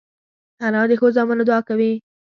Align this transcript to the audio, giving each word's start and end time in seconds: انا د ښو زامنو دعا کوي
انا 0.65 0.81
د 0.89 0.91
ښو 0.99 1.07
زامنو 1.15 1.43
دعا 1.49 1.59
کوي 1.69 1.91